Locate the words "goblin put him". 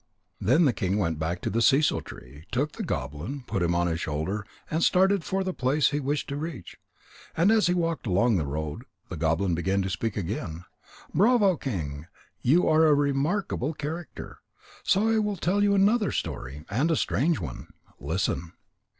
2.81-3.75